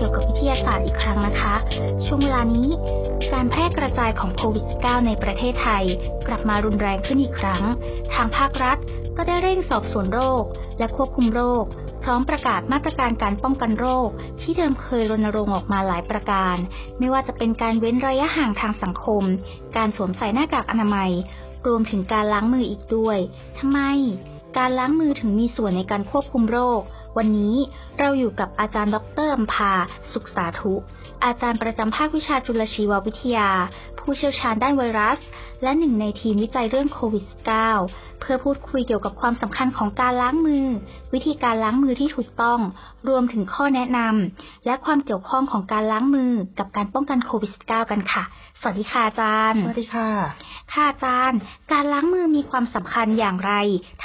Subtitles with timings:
[0.00, 1.54] กี่ยวกับวิทยาศาสตร์อีกครั้งนะคะ
[2.06, 2.68] ช่วงเวลานี้
[3.32, 5.84] การแพร่กระจายของโควิด -19 ในประเทศไทย
[6.26, 7.62] กลับมารุนแรงขึ้นอีกครั้ง
[8.14, 8.78] ทางภาครัฐ
[9.16, 10.44] ก็ได้เร่งสอบสวนโรค
[10.78, 11.64] และควบคุมโรค
[12.02, 14.08] พร้อมประกาศมาตรการการป้องกันโรค
[14.40, 16.56] ที่เดิมเคยรณรงค์ออกมาหลายประการ
[16.98, 19.22] ไม่ว่าจะเป็นการเว้นระยะห่างทางสังคม
[19.76, 21.10] การสวมใส่หน้ากากอนามัย
[21.66, 23.18] รวมถึงการล้างมืออีกด้วย
[23.58, 23.80] ทำไม
[24.58, 26.82] การล้างมือถึงมีส่วนในการควบคุมโรค
[27.16, 27.54] วันนี้
[27.98, 28.96] เราอยู่กับอาจารย์ด
[29.26, 29.72] รอมพา
[30.12, 30.74] สุขสาธุ
[31.24, 33.50] อาจารย์ประจำภาควิชาจุลชีววิทยา
[33.98, 35.18] ผู้เชี่ยวชาญด้านไวรัส
[35.62, 37.24] และหนึ่งในทีมวิจัยเรื่องโควิด
[37.72, 40.66] -19 เพื่อพูดคุยเกี่ยวกับความสำคัญของการล้างมือ
[41.14, 42.60] วิธีการล้างมือที่ถูกต้อง
[43.08, 48.24] รวมถึงข้อแนะนำและความเกี่ยวข้องของการล้างมือกับการป้องกันโควิด -19 กันค่ะ
[48.60, 50.08] สวัสดีค่ะอาจารย์ สวัสดีค่ะ
[50.72, 51.38] ค่ะอาจารย์
[51.72, 53.52] การล้างมือมีความสำคัญอย่างไร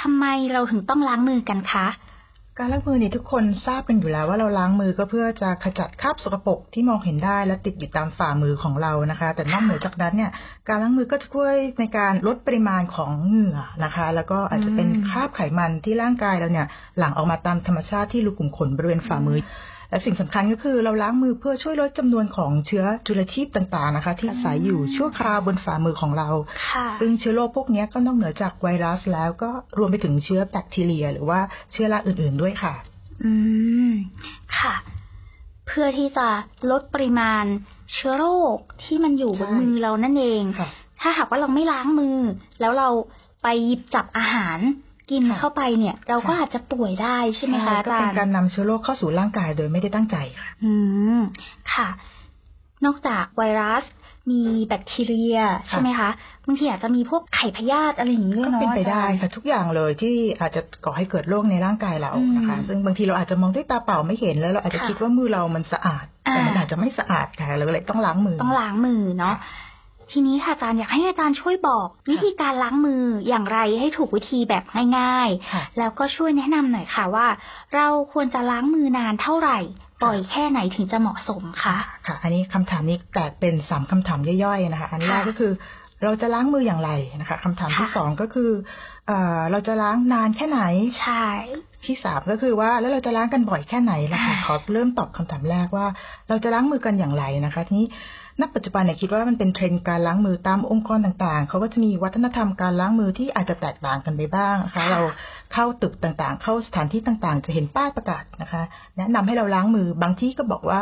[0.00, 1.86] ทำไมเราถึงต้องล้างมือกันคะ
[2.60, 10.30] การล้างมือนี่ทุกคนทราบกันอยู่แล้วว่าเราล้างมือก็เพื่อจะขจัดคราบสกปรกที่มองเห็นได้และติดอยู่ตามฝ่ามือของเรานะคะ แต่นอกเหนือจากนั้นเนี่ย
[10.68, 16.66] การล้างมือก็จะช่วยในการลดปริมาณของเหงื่อนะคะ แล้วก็อาจจะเป็นคราบไขมันที่ร่างกายเราเนี่ย
[16.98, 19.38] หลั่งออกมาตามธรรมชาติที่รูขุมขนบริเวณฝ่ามือ
[19.90, 26.28] และสิ่งสำคัญก็คือเราล้างมือเพื่อช่วยลดจำนวนของเชื้อจุลชีพต่างๆนะคะ ที่อาศัยอยู่ชั่วคราวบนฝ่ามือของเรา
[26.70, 31.40] ค่ะซึ่งเชื้อโรคพวกนี้ก็นอกเหนือจากไวรัสแล้วก็รวมไปถึงเชื้อแบคทีเรีย หรือว่า
[31.72, 32.74] เชื้อราอื่น ๆด้วยค่ะ
[33.24, 33.32] อื
[33.90, 33.92] ม
[34.58, 34.74] ค่ะ
[35.66, 36.28] เพื่อที่จะ
[36.70, 37.44] ลดปริมาณ
[37.92, 40.68] เชื้อโรคที่มันอยู่บนใช่มือเรานั่นเองค่ะ
[41.00, 42.18] ถ้าหากว่าเราไม่ล้างมือ
[42.60, 42.88] แล้วเรา
[43.42, 44.58] ไปหยิบจับอาหาร
[45.10, 50.72] กินค่ะเข้าไปเนี่ย เราก็ค่ะอาจจะป่วยได้ใช่ไหมคะอาก็จาเป็นรย์การนำเชื้อโรคเข้าสู่ร่างกายโดยไม่ได้ตั้งใจค่ะอื
[51.18, 51.20] ม
[51.72, 51.88] ค่ะ
[52.84, 53.84] นอกจากไวรัส
[54.30, 56.10] มีแบคทีเรียใช่ไหมคะ
[56.46, 69.34] บางทีอาจจะมีพวกไข่พยาธิอะไรอย่างนี้ด้วยก็เนาะเป็นไปได้อาจารย์ค่ะ ทุกอย่างเลยที่อาจจะก่อให้เกิดโรคในร่างกายเราอืมนะคะ ซึ่งบางทีเราอาจจะมองด้วยตาเปล่าไม่เห็นแล้วเราอาจจะค่ะคิดว่ามือเรามันสะอาดอ่าแต่มันอาจจะไม่สะอาดค่ะเราเลยต้องล้างมือ ต้องล้างมือเนาะ
[70.10, 74.64] ทีนี้ค่ะอาจารย์อยากให้อาจารย์ช่วยบอก วิธีการล้างมืออย่างไรให้ถูกวิธีแบบ
[74.98, 77.26] ง่ายค่ะๆแล้วก็ช่วยแนะนำหน่อยค่ะว่า
[77.74, 79.58] เราควรจะล้างมือนานเท่าไหร่
[80.02, 85.52] ปล่อยแค่ไหนถึงจะเหมาะสมคะค่ะ อันนี้คำถามนี้แตกเป็นสามคำถามย่อยๆนะคะ อันแรกค่ะก็คือ
[86.02, 86.90] เราจะล้างมืออย่างไร
[87.20, 88.50] นะคะคำถามที่ค่ะสองก็คือ
[89.06, 90.60] เอ่อเราจะล้างนานแค่ไหน
[91.02, 91.26] ใช่
[91.88, 95.86] ที่สามก็คือว่าแล้วเราจะล้างกันบ่อยแค่ไหนล่ะคะอ่าขอเริ่มตอบคำถามแรกว่า
[96.28, 97.88] เราจะล้างมือกันอย่างไรนะคะทีนี้
[98.40, 105.00] นักปัจจุบันเนี่ยคิดว่ามันเป็นเทรนด์การล้างมือตามองค์กรต่างๆ เขาก็จะมีวัฒนธรรมการล้างมือที่อาจจะแตกต่างกันไปบ้างนะคะ เรา
[105.52, 108.62] เข้าตึกต่างๆ เข้าสถานที่ต่างๆ จะเห็นป้ายประกาศนะคะ
[108.96, 110.80] แนะนำให้เราล้างมือบางที่ก็บอกว่า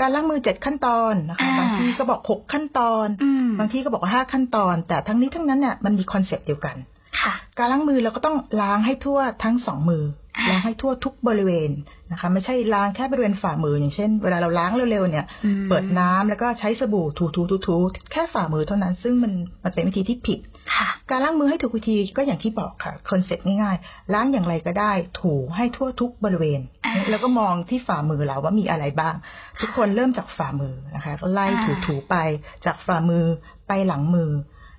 [0.00, 6.76] การล้างมือเจ็ดขั้นตอนนะคะอ่าบางที่ก็บอกหกขั้นตอนอืมบางที่ก็บอกว่าห้าขั้นตอน แต่ทั้งนี้ทั้งนั้นเนี่ยมันมี concept เดียวกัน
[7.20, 11.70] ค่ะการล้างมือเราก็ต้องล้างให้ทั่วทั้งสองมืออ่า ล้างให้ทั่วทุกบริเวณ
[12.10, 19.32] นะคะ ไม่ใช่ล้างแค่บริเวณฝ่ามืออย่างเช่น เวลาเราล้างเร็วๆเนี่ยอืมเปิดน้ำแล้วก็ใช้สบู่ถูๆๆๆแค่ฝ่ามือเท่านั้น ซึ่งมัน
[19.64, 20.38] มันเป็นวิธีที่ผิด
[20.76, 29.14] ค่ะการล้างมือให้ถูกวิธีก็อย่างที่บอกค่ะคอนเซ็ปต์ง่ายๆ ล้างอย่างไรก็ได้ ถูให้ทั่วทุกบริเวณอ่าแล้วก็มองที่ฝ่ามือเราว่ามีอะไรบ้าง
[29.60, 32.16] ทุกคนเริ่มจากฝ่ามือนะคะก็ไล่อ่าถูๆไป
[32.64, 33.24] จากฝ่ามือ
[33.68, 34.30] ไปหลังมือ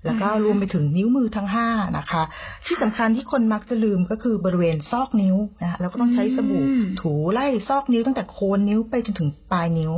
[0.05, 1.67] แล้วก็อืมรวมไปถึงนิ้วมือทั้งห้า
[1.97, 2.23] นะคะ
[2.65, 9.93] ที่สำคัญที่คนมักจะลืมก็คือบริเวณซอกนิ้วนะคะแล้วก็ต้องใช้สบู่อืมถูไล่ซอกนิ้วตั้งแต่โคนนิ้วไปจนถึงปลายนิ้ว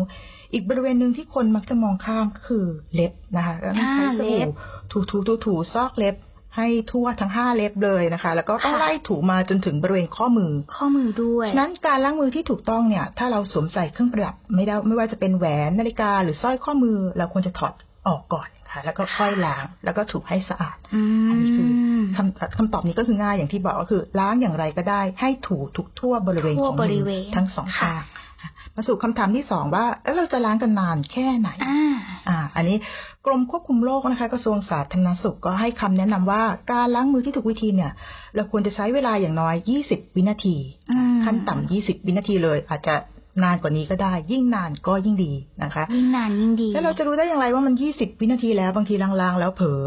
[0.53, 4.55] อีกบริเวณหนึ่งที่คนมักจะมองข้ามก็คือเล็บนะคะก็ต้องใช้สอ่าเล็บู่บ
[4.91, 6.15] ถูถูถูถูซอกเล็บ
[6.57, 17.73] ให้ทั่วทั้งห้าเล็บเลยนะคะ แล้วก็ต้องค่ะไล่ถูมาจนถึงบริเวณข้อมือ ข้อมือด้วย ฉะนั้นการล้างมือที่ถูกต้องเนี่ย ถ้าเราสวมใส่เครื่องประดับไม่ได้ไม่ว่าจะเป็นแหวนนาฬิกาหรือสร้อยข้อมือ เราควรจะถอด
[18.07, 21.69] ออกก่อนค่ะ แล้วก็ค่อยล้าง แล้วก็ถูให้สะอาดอือันนี้คือ
[22.01, 28.03] มคำคำตอบนี้ก็คือง่ายอย่างที่บอกก็คือ ล้างอย่างไรก็ได้ ให้ถูทุกทั่วบริเวณทั่ขวองบมืริอเวณทั้งสองค่ะข้าง
[28.41, 31.95] ค่ะมาสู่คำถามที่สองว่าแล้วเราจะล้างกันนานแค่ไหนอ่า
[32.29, 32.77] อ่าอันนี้
[33.25, 37.91] กรมควบคุมโรคนะคะกระทรวงสาธารณสุขก็ให้คำแนะนำว่าการล้างมือที่ถูกวิธีเนี่ย
[38.35, 39.55] เราควรจะใช้เวลาอย่างน้อย
[39.87, 40.55] 20 วินาที
[40.91, 42.95] อืมขั้นต่ำ20 วินาทีเลย อาจจะ
[43.43, 49.81] นานกว่านี้ก็ได้ ยิ่งนานก็ยิ่งดีนะคะ ยิ่งนานยิ่งดีแล้วเราจะรู้ได้อย่างไรว่ามัน20วินาทีแล้วบางทีลางๆแล้วเผลอ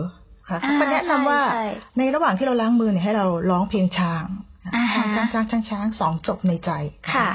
[0.49, 1.67] ค่ะอ่าเขาก็แนะนำว่าใช่
[1.99, 4.25] ในระหว่างที่เราล้างมือเนี่ยให้เราร้องเพลงช้าง
[4.75, 6.71] อ่าฮะช้างช้างช้างช้างสองจบในใจ
[7.15, 7.29] ค่ะ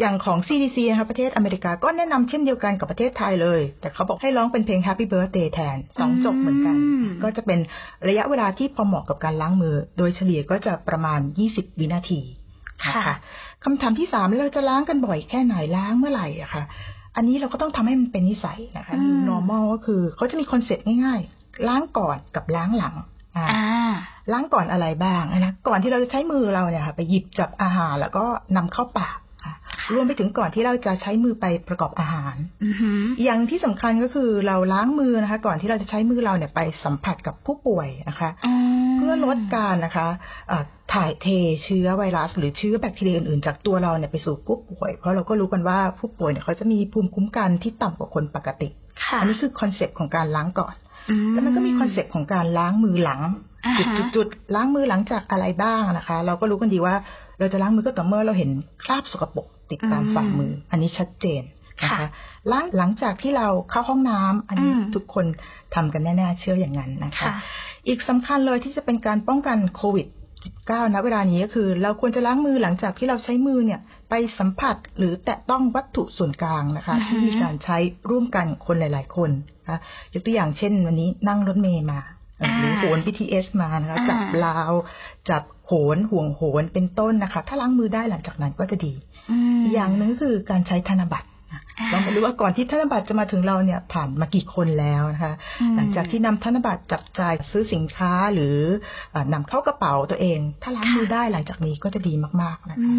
[0.00, 7.58] อย่างของ CDC นะคะประเทศอเมริกาก็แนะนำเช่นเดียวกันกับประเทศไทยเลย แต่เขาบอกให้ร้องเป็นเพลง Happy Birthday แทนสองจบเหมือนกันอืมก็จะเป็น
[8.08, 11.20] ระยะเวลาที่พอเหมาะกับการล้างมือ โดยเฉลี่ยก็จะประมาณ
[11.50, 12.20] 20 วินาที
[12.90, 13.16] นค่ะ
[13.64, 16.64] คำถามที่สามเราจะล้างกันบ่อยแค่ไหนล้างเมื่อไหร่อะคะ
[17.16, 22.94] อันนี้เราก็ต้องทำให้มันเป็นนิสัยนะคะอืม normal ก็คือเขาจะมีคอนเซ็ปต์ง่ายๆ ล้างก่อนกับล้างหลัง
[23.36, 23.92] อ่าอ่า
[24.32, 28.24] ล้างก่อนอะไรบ้างนะก่อนที่เราจะใช้มือเราเนี่ยค่ะไปหยิบจับอาหารแล้วก็
[28.56, 29.21] นำเข้าปากค่ะ
[29.94, 38.54] รวมไปถึงก่อนที่เราจะใช้มือไปประกอบอาหารอือหืออย่างที่สำคัญก็คือเราล้างมือนะคะ ก่อนที่เราจะใช้มือเราเนี่ยไปสัมผัสกับผู้ป่วยนะคะอ๋อ
[38.96, 40.06] เพื่อลดการนะคะ
[40.48, 40.64] เอ่อ
[40.94, 41.26] ถ่ายเท
[41.64, 48.68] เชื้อไวรัส หรือเชื้อแบคทีเรียอื่นๆ จากตัวเราเนี่ยไปสู่ผู้ป่วย เพราะเราก็รู้กันว่าผู้ป่วยเนี่ยเขาจะมีภูมิคุ้มกันที่ต่ำกว่าคนปกติ
[49.04, 50.74] ค่ะอันนี้คือ concept ของการล้างก่อน
[51.10, 53.20] อืแล้วมันก็มี concept ของการล้างมือหลัง
[53.66, 56.94] อ่าจุดฮะจุดจุดล้างมือหลังจากอะไรบ้างนะคะ เราก็รู้กันดีว่า
[57.38, 58.50] เราจะล้างมือก็ต่อเมื่อเราเห็น
[58.84, 61.42] คราบสกปรกติดตามฝ่ามือ อันนี้ชัดเจน
[61.82, 62.08] นะคะค่ะ
[62.50, 65.26] ล้างหลังจากที่เราเข้าห้องน้ำอันนี้อืมทุกคน
[65.74, 67.32] ทำกันแน่ๆเชื่ออย่างนั้นนะคะค่ะ
[67.88, 70.06] อีกสำคัญเลยที่จะเป็นการป้องกันโควิด
[70.50, 73.80] 19ณเวลานี้ก็คือ เราควรจะล้างมือหลังจากที่เราใช้มือเนี่ย
[74.10, 77.78] ไปสัมผัสหรือแตะต้องวัตถุส่วนกลางนะคะอือฮึที่มีการใช้
[78.10, 79.30] ร่วมกันคนหลาย ๆ คน
[79.62, 79.80] นะคะ
[80.14, 82.00] ยกตัวอย่างเช่นวันนี้นั่งรถเมย์มา
[82.40, 84.72] อ่าหรือโหน BTS มานะคะอ่าจับราว
[85.30, 88.98] จับโหนห่วงโหนเป็นต้นนะคะ ถ้าล้างมือได้หลังจากนั้นก็จะดีม
[89.62, 98.58] อีกอย่างหนึ่งก็คือการใช้ธนบัตรนะอ่าเราไม่รู้ว่าก่อนที่ธนบัตรจะมาถึงเราเนี่ยผ่านมากี่คนแล้วนะคะอืมหลังจากที่นำธนบัตรจับจ่ายซื้อสินค้าหรือ
[99.12, 102.94] เอ่อนำเข้ากระเป๋าตัวเอง ถ้าล้างมือได้หลังจากนี้ก็จะดีมากๆนะอืคะ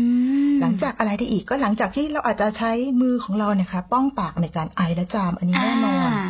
[0.51, 2.71] มหลังจากอะไรได้อีกก็หลังจากที่เราอาจจะใช้
[3.01, 6.23] มือของเราเนี่ยค่ะป้องปากในการไอและจามอันนี้แน่นอนา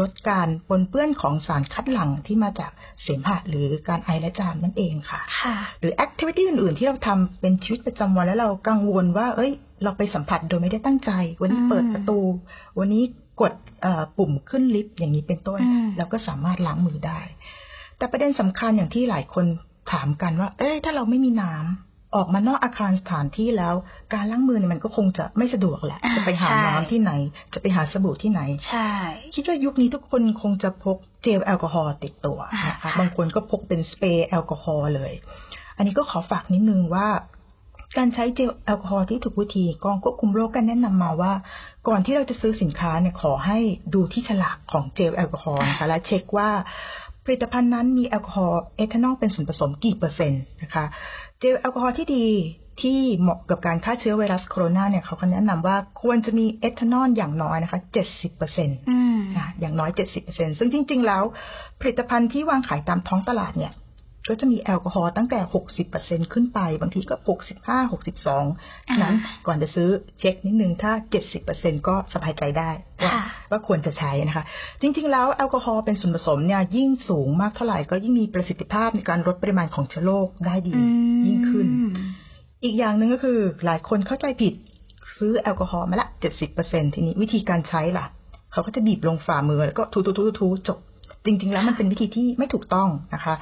[0.00, 2.70] ลดการปนเปื้อนของสารคัดหลั่งที่มาจาก
[3.02, 9.52] เสมหะหรือการไอและจามนั่นเองค่ะค่ะหรือแอคทิวิตี้อื่นๆ ที่เราทำเป็นชีวิตประจำวันแล้วเรากังวลว่า เอ้ย
[9.82, 11.10] เราไปสัมผัสโดยไม่ได้ตั้งใจ
[11.40, 12.18] วันนี้อืมเปิดประตู
[12.78, 13.02] วันนี้
[13.40, 13.52] กด
[13.82, 17.20] เอ่อปุ่มขึ้นลิฟต์อย่างนี้เป็นต้นอืมเราก็สามารถล้างมือได้
[17.96, 19.46] แต่ประเด็นสำคัญอย่างที่หลายคน
[19.92, 23.74] ถามกันว่า เอ้ยถ้าเราไม่มีน้ำ ออกมานอกอาคารสถานที่แล้ว
[24.14, 27.12] การล้างมือเนี่ยมันก็คงจะไม่สะดวกแหละอ่าจะไปหาใช่น้ำที่ไหน
[27.54, 28.90] จะไปหาสบู่ที่ไหน ใช่
[29.34, 35.12] คิดว่ายุคนี้ทุกคนคงจะพกเจลแอลกอฮอล์ติดตัวนะอ่าคะค่ะบางคนก็พกเป็นสเปรย์แอลกอฮอล์เลย
[35.76, 37.08] อันนี้ก็ขอฝากนิดนึงว่า
[37.96, 41.32] การใช้เจลแอลกอฮอล์ที่ถูกวิธีกองควบคุมโรคก็แนะนำมาว่า
[41.88, 43.58] ก่อนที่เราจะซื้อสินค้าเนี่ยขอให้
[43.94, 46.50] ดูที่ฉลากของเจลแอลกอฮอล์นะคะและเช็คว่า
[47.24, 50.84] ผลิตภัณฑ์นั้นมีแอลกอฮอล์เอทานอลเป็นส่วนผสมกี่เปอร์เซ็นต์นะคะ
[51.40, 52.26] เจลแอลกอฮอล์ที่ดี
[52.80, 59.90] ที่เหมาะกับการฆ่าเชื้อไวรัสโคโรนาเนี่ยเขาก็แนะนำว่าควรจะมีเอทานอลอย่างน้อยนะคะ70เปอร์เซ็นต์อืมนะอย่างน้อย
[60.24, 61.22] 70%ซึ่งจริง ๆ แล้ว
[61.80, 63.72] ผลิตภัณฑ์ที่วางขายตามท้องตลาดเนี่ย
[64.30, 65.40] ก็จะมีแอลกอฮอล์ตั้งแต่
[65.86, 67.16] 60%ขึ้นไป บางทีก็
[67.58, 69.88] 65 62ฉะนั้นอ่าก่อนจะซื้อ
[70.18, 70.92] เช็คนิดนึง ถ้า
[71.40, 72.70] 70%ก็สบายใจได้
[73.02, 74.44] ว่าค่ะว่าควรจะใช้นะคะ
[74.80, 80.82] จริง ๆ แล้วแอลกอฮอล์เป็นส่วนผสมเนี่ยยิ่งสูงมากเท่าไหร่ก็ยิ่งมีประสิทธิภาพในการลดปริมาณของเชื้อโรคได้ดีอื
[81.18, 81.66] มยิ่งขึ้น
[82.64, 84.54] อีกอย่างหนึ่งก็คือหลายคนเข้าใจผิด
[85.18, 86.06] ซื้อแอลกอฮอล์มาละ
[86.50, 88.06] 70%ทีนี้วิธีการใช้ล่ะ
[88.52, 90.78] เขาก็จะบีบลงฝ่ามือแล้วก็ทูทูทูทูจบ
[91.24, 93.34] จริง ๆ แล้วมันเป็นวิธีที่ไม่ถูกต้องนะคะ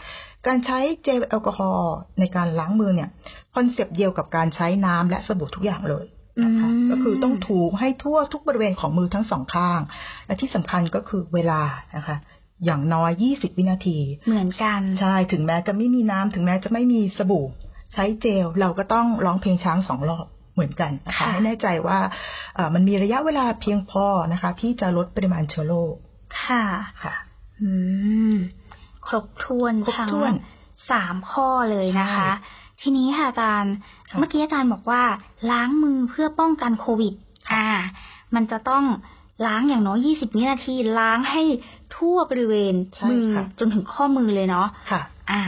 [0.46, 3.08] การใช้เจลแอลกอฮอล์ในการล้างมือเนี่ย
[3.54, 6.06] คอนเซปต์เดียวกับการใช้น้ำและสบู่ทุกอย่างเลย
[6.44, 9.80] นะคะอืมก็คือต้องถูให้ทั่วทุกบริเวณของมือทั้งสองข้าง
[10.26, 11.62] และที่สำคัญก็คือเวลา
[11.96, 12.16] นะคะ
[12.64, 17.46] อย่างน้อย 20 วินาที เหมือนกันใช่ถึงแม้จะไม่มีน้ำถึงแม้จะไม่มีสบู่
[17.94, 21.98] ใช้เจลเราก็ต้องร้องเพลงช้างสองรอบเหมือนกันนะคะค่ะให้แน่ใจว่า
[22.54, 25.94] เอ่อมันมีระยะเวลาเพียงพอนะคะ ที่จะลดปริมาณเชื้อโรค
[26.42, 26.62] ค่ะ
[27.02, 27.27] ค่ะอืม
[29.06, 30.32] ครบถ้วนครบทั้งถ้วน
[30.90, 33.74] สามข้อเลยนะคะใช่ทีนี้ค่ะอาจารย์
[34.08, 35.02] ค่ะเมื่อกี้อาจารย์บอกว่า
[35.50, 37.14] ล้างมือเพื่อป้องกันโควิด
[37.52, 37.66] อ่า
[38.34, 38.84] มันจะต้อง
[39.46, 41.42] ล้างอย่างน้อย20วินาที ล้างให้
[41.96, 45.42] ทั่วบริเวณใช่มือค่ะจนถึงข้อมือเลยเนาะค่ะ อ่า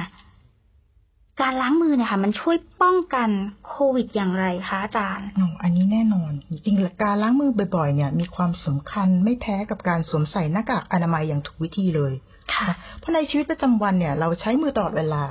[1.42, 3.28] การล้างมือเนี่ยค่ะมันช่วยป้องกัน
[3.68, 12.12] โควิดอย่างไรคะอาจารย์อ๋ออันนี้แน่นอน จริงๆการล้างมือบ่อยๆ เนี่ยมีความสำคัญไม่แพ้กับการสวมใส่หน้ากากอนามัยอย่างถูกวิธีเลย
[12.54, 12.66] ค่ะ
[12.98, 15.24] เพราะในชีวิตประจำวันเนี่ย เราใช้มือตลอดเวลา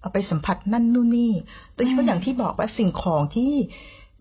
[0.00, 1.32] เอาไปสัมผัสนั่นนู่นนี่
[1.74, 3.52] โดยเฉอืพาะมอย่างที่บอกว่าสิ่งของที่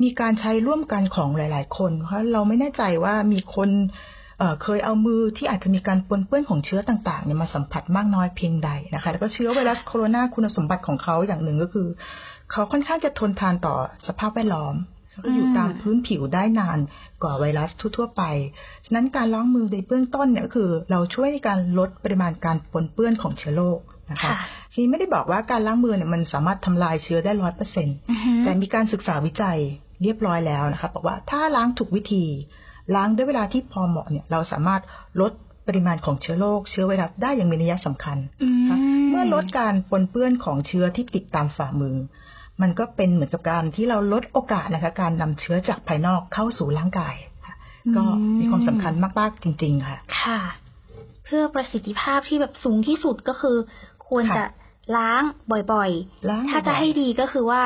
[0.04, 3.70] มีการใช้ร่วมกันของหลาย ๆ คน เพราะเราไม่แน่ใจว่ามีคน
[4.40, 11.88] เอ่อเคยเอามือที่อาจจะมีการปนเปื้อนของเชื้อต่างๆเนี่ยมาสัมผัสมากน้อยเพียงใดนะคะ แล้วก็เชื้อไวรัสโคโรนาคุณสมบัติของเขาอย่างหนึ่งก็คือ
[12.52, 13.76] เขาค่อนข้างจะทนทานต่อ
[14.08, 14.76] สภาพแวดล้อม
[15.12, 16.80] แล้วก็อยู่อืมตามพื้นผิวได้นาน
[17.24, 18.24] กว่าไวรัสทั่วๆไป
[18.86, 23.80] ฉะนั้นการล้างมือในเบื้องต้นเนี่ยก็คือ เราช่วยในการลดปริมาณการปนเปื้อนของเชื้อโรค
[24.12, 24.36] นะคะค่ะ
[24.72, 29.58] ทีนี้ไม่ได้บอกว่าการล้างมือเนี่ยมันสามารถทำลายเชื้อได้ร้อยเปอร์เซ็นต์อือฮึแต่มีการศึกษาวิจัย
[30.04, 32.26] เรียบร้อยแล้วนะคะบอกว่าถ้าล้างถูกวิธี
[32.96, 34.82] ล้างด้วยเวลาที่พอเหมาะเนี่ยเราสามารถ
[35.22, 35.32] ลด
[35.68, 38.78] ปริมาณของเชื้อโรคเชื้อไวรัสได้อย่างมีนัยสำคัญอืมค่ะ
[39.10, 41.96] เมื่อลดการปนเปื้อนของเชื้อที่ติดตามฝ่ามือ
[42.62, 47.16] มันก็เป็นเหมือนกับการที่เราลดโอกาสนะคะการนำเชื้อจากภายนอกเข้าสู่ร่างกาย
[47.46, 47.56] ค่ะ
[47.86, 48.04] อืมก็
[48.40, 50.40] มีความสำคัญมากๆจริง ๆ ค่ะ ค่ะ
[51.26, 53.58] เพื่อประสิทธิภาพที่แบบสูงที่สุดก็คือ
[54.08, 54.46] ควรค่ะจะ
[54.98, 55.92] ล้างบ่อย
[56.30, 57.62] ล้างๆถ้าจะบ่อยๆให้ดีก็คือว่า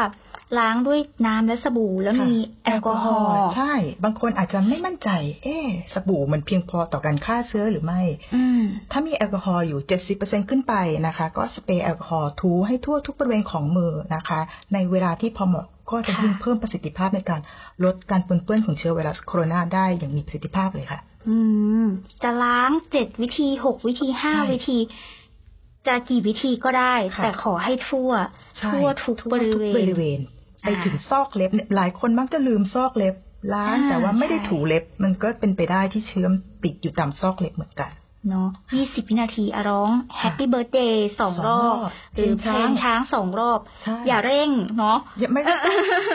[0.60, 2.34] ล้างด้วยน้ำและสบู่แล้วมี
[2.64, 5.10] แอลกอฮอล์ใช่ บางคนอาจจะไม่มั่นใจ
[5.44, 8.02] เอ๊ะสบู่มันเพียงพอต่อการฆ่าเชื้อหรือไม่
[8.36, 9.80] อืมถ้ามีแอลกอฮอล์อยู่
[10.16, 10.74] 70%ขึ้นไป
[11.08, 14.40] นะคะ ก็สเปรย์แอลกอฮอล์ทูให้ทั่วทุกบริเวณของมือนะคะ
[14.74, 17.42] ในเวลาที่พอเหมาะก็จะค่ะยิ่งเพิ่มประสิทธิภาพในการ
[17.84, 21.38] ลดการปนเปื้อนของเชื้อไวรัสโคโรนาได้อย่างมีประสิทธิภาพเลยค่ะ อื
[21.84, 21.86] ม
[22.24, 24.78] จะล้างเจ็ดวิธีหกวิธีห้าใช่วิธี
[25.88, 28.12] จะกี่วิธีก็ได้ค่ะแต่ขอให้ทั่ว
[28.58, 30.20] ใช่ทั่วทุกบริเวทั่วทุกบณริเวณ
[30.64, 33.16] ไปอ่าถึงซอกเล็บเนี่ยหลายคนมักจะลืมซอกเล็บ
[33.54, 36.32] ล้างอ่าแต่ว่าไม่ได้ใช่ถูเล็บ มันก็เป็นไปได้ที่เชื้อม
[36.64, 37.92] ติดอยู่ตามซอกเล็บเหมือนกัน
[38.30, 39.90] เนาะยี่สิบวินาทีอะร้อง
[40.22, 45.60] Happy Birthday สองสองรอบรอบ หรือเพเพลลงงช้าช้างสองรอบใช่อย่าเร่งเนาะอย่าไม่ไม่ต้อง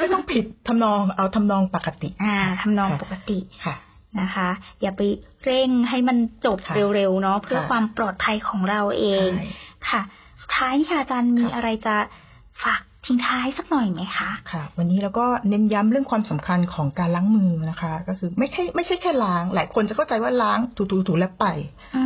[0.01, 3.75] ไม่ต้องผิดทำนองเอาทำนองปกติ อ่าทำนองค่ะปกติค่ะ
[4.21, 4.49] นะคะ
[4.83, 5.03] อย่าไป
[5.45, 9.49] เร่งให้มันจบค่ะเร็วๆเนาะเพื่อค่ะความปลอดภัยของเราเองใช่
[9.89, 10.01] ค่ะ
[10.41, 11.97] สุดท้ายค่ะอาจารย์มีค่ะอะไรจะ
[12.63, 21.47] ฝาก ทิ้งท้ายสักหน่อยไหมคะค่ะ วันนี้เราก็เน้นย้ำเรื่องความสำคัญของการล้างมือนะคะ ก็คือไม่ใช่ไม่ใช่แค่ล้าง หลายคนจะเข้าใจว่าล้างถูๆๆแล้วไป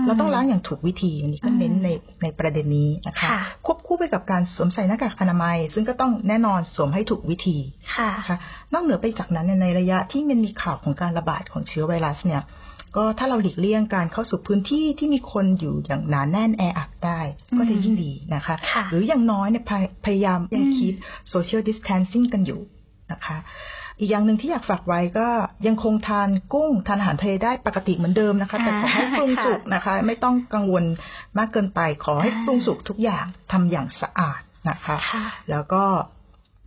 [0.01, 1.89] มเราต้องล้างอย่างถูกวิธีอันนี้ก็เน้นอืมใน
[2.23, 7.59] ในประเด็นนี้นะคะค่ะควบคู่ไปกับการสวมใส่หน้ากากอนามัย ซึ่งก็ต้องแน่นอนสวมให้ถูกวิธี
[7.97, 8.37] ค่ะนะคะ
[8.73, 12.43] นอกเหนือไปจากนั้นเนี่ยในระยะที่มันมีข่าวของการระบาดของเชื้อไวรัสเนี่ย
[12.97, 17.21] ก็ถ้าเราหลีกเลี่ยงการเข้าสู่พื้นที่ที่มีคนอยู่อย่างหนาแน่นแออัดได้
[17.51, 20.95] อืมก็จะยิ่งดีนะคะค่ะหรืออย่างน้อยเนี่ยพยพยายามยังอืมคีป
[21.33, 22.61] social distancing กันอยู่
[23.13, 23.39] นะคะ
[23.99, 25.29] อีกอย่างหนึ่งที่อยากฝากไว้ก็
[25.67, 30.85] ยังคงทานกุ้งทานอาหารทะเลได้ปกติเหมือนเดิมนะคะ แต่ขอให้ปรุงค่ะสุกนะคะ ไม่ต้องกังวล
[31.39, 35.85] มากเกินไป ขอให้อ่าปรุงสุกทุกอย่างทำอย่างสะอาดนะคะค่ะแล้วก็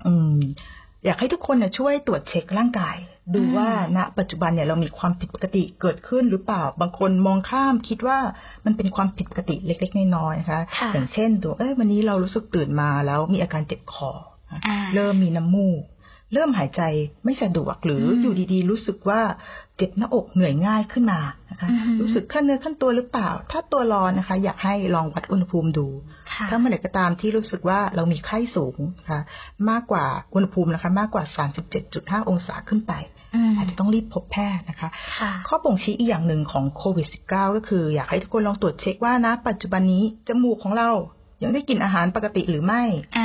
[0.05, 0.39] อืม
[1.05, 2.97] อยากให้ทุกคนเนี่ยช่วยตรวจเช็คร่างกาย
[3.33, 8.19] ดูอืมว่าณปัจจุบันเนี่ยเรามีความผิดปกติเกิดขึ้นหรือเปล่า บางคนมองข้ามคิดว่า
[8.65, 14.11] มันเป็นความผิดปกติเล็กๆน้อยๆนะคะค่ะอย่างเช่นดูเอ้ยวันนี้เรารู้สึกตื่นมาแล้วมีอาการเจ็บคอ
[14.67, 15.81] อ่าเริ่มมีน้ำมูก
[16.35, 16.81] เริ่มหายใจ
[17.25, 19.21] ไม่สะดวกหรืออมอยู่ดีๆ รู้สึกว่า
[19.77, 25.87] เจ็บหน้าอกเหนื่อยง่ายขึ้นมานะคะอือฮึรู้สึกขั้นเนื้อขั้นตัวหรือเปล่า ถ้าตัวร้อนนะคะ อยากให้ลองวัดอุณหภูมิดู
[26.31, 29.21] ค่ะถ้าเมื่อไหร่ก็ตามที่รู้สึกว่าเรามีไข้สูงนะคะ
[29.69, 31.23] มากกว่าอุณหภูมินะคะ มากกว่า
[31.81, 32.93] 37.5 องศาขึ้นไป
[33.35, 34.89] อืมอาจจะต้องรีบพบแพทย์นะคะ
[35.19, 40.91] ค่ะข้อบ่งชี้อีกอย่างหนึ่งของโควิด -19 ก็คือ อยากให้ทุกคนลองตรวจเช็คว่านะปัจจุบันนี้จมูกของเรา
[41.43, 42.83] ยังได้กลินอาหารปกติหรือไม่
[43.17, 43.24] อ่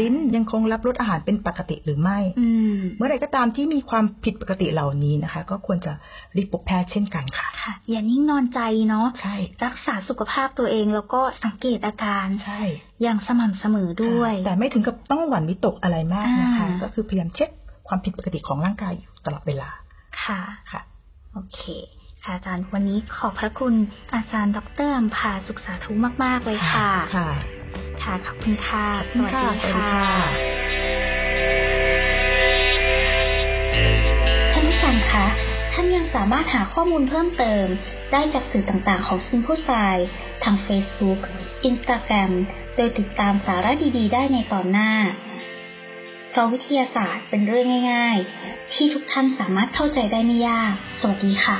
[0.00, 5.92] ลิ้นยังคงรับรสอาหารเป็นปกติหรือไม่อืมเมื่อไหร่ก็ตามที่มีความผิดปกติเหล่านี้นะคะ ก็ควรจะ
[6.36, 12.62] รีบพบแพทย์เช่นกันค่ะค่ะ อย่านิ่งนอนใจเนาะใช่ รักษาสุขภาพตัวเองแล้วก็สังเกตอาการใช่
[13.02, 17.50] อย่างสม่ำเสมอด้วยค่ะแต่ไม่ถึงกับต้องหวั่นวิตกอะไรมากนะคะอ่าก็คือพยายามเช็ค
[17.88, 19.68] ความผิดปกติของร่างกายอยู่ตลอดเวลา
[20.24, 20.40] ค่ะ
[20.70, 20.80] ค่ะ
[21.32, 21.60] โอเค
[22.24, 23.74] ค่ะอาจารย์วันนี้ขอบพระคุณ
[24.14, 25.92] อาจารย์ ดรอัมพาสุขสาธุ
[26.24, 27.30] มาก ๆ เลยค่ะ ค่ะ
[28.08, 30.20] ค่ะ ขอบคุณค่ะ สวัสดีสวัสดีค่ะค่ะ
[34.52, 35.26] ท่านผู้ฟังคะ
[35.72, 37.66] ท่านยังสามารถหาข้อมูลเพิ่มเติม
[38.12, 40.06] ได้จากสื่อต่างๆ ของ Simple Science
[40.44, 41.20] ทาง Facebook
[41.68, 42.32] Instagram
[42.76, 44.92] โดยติดตามสาระดีๆ ได้ในตอนหน้า
[46.30, 51.58] เพราะวิทยาศาสตร์เป็นเรื่องง่าย ๆ ที่ทุกท่านสามารถเข้าใจได้ไม่ยาก สวัสดีค่ะ